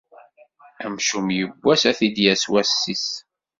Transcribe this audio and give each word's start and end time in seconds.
Amcum 0.85 1.25
yiwwas 1.37 1.81
ad 1.89 1.95
t-id-yas 1.97 2.43
wass-is. 2.51 3.07